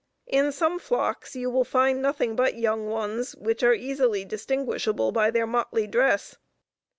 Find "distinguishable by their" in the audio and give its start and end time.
4.25-5.45